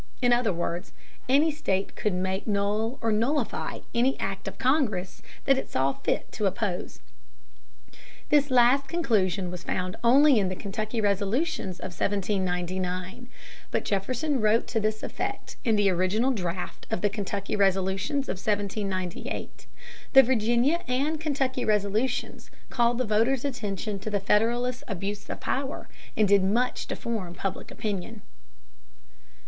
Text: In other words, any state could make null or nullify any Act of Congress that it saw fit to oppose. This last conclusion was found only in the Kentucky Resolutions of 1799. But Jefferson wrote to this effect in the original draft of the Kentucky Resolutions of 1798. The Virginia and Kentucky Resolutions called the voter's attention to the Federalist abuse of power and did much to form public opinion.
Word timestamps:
In 0.19 0.33
other 0.33 0.51
words, 0.51 0.93
any 1.29 1.51
state 1.51 1.95
could 1.95 2.13
make 2.15 2.47
null 2.47 2.97
or 3.01 3.11
nullify 3.11 3.81
any 3.93 4.19
Act 4.19 4.47
of 4.47 4.57
Congress 4.57 5.21
that 5.45 5.59
it 5.59 5.69
saw 5.69 5.93
fit 5.93 6.31
to 6.31 6.47
oppose. 6.47 7.01
This 8.29 8.49
last 8.49 8.87
conclusion 8.87 9.51
was 9.51 9.61
found 9.63 9.95
only 10.03 10.39
in 10.39 10.49
the 10.49 10.55
Kentucky 10.55 10.99
Resolutions 11.01 11.77
of 11.77 11.91
1799. 11.91 13.29
But 13.69 13.85
Jefferson 13.85 14.41
wrote 14.41 14.65
to 14.69 14.79
this 14.79 15.03
effect 15.03 15.57
in 15.63 15.75
the 15.75 15.91
original 15.91 16.31
draft 16.31 16.87
of 16.89 17.01
the 17.01 17.09
Kentucky 17.11 17.55
Resolutions 17.55 18.27
of 18.27 18.37
1798. 18.39 19.67
The 20.13 20.23
Virginia 20.23 20.81
and 20.87 21.21
Kentucky 21.21 21.63
Resolutions 21.63 22.49
called 22.71 22.97
the 22.97 23.05
voter's 23.05 23.45
attention 23.45 23.99
to 23.99 24.09
the 24.09 24.19
Federalist 24.19 24.83
abuse 24.87 25.29
of 25.29 25.39
power 25.41 25.87
and 26.17 26.27
did 26.27 26.43
much 26.43 26.87
to 26.87 26.95
form 26.95 27.35
public 27.35 27.69
opinion. 27.69 28.23